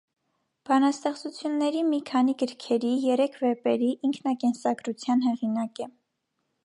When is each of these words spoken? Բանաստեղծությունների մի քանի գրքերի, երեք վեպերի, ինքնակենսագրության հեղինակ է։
Բանաստեղծությունների 0.69 1.83
մի 1.89 1.99
քանի 2.11 2.35
գրքերի, 2.43 2.93
երեք 3.09 3.37
վեպերի, 3.43 3.91
ինքնակենսագրության 4.09 5.25
հեղինակ 5.29 5.85
է։ 5.87 5.89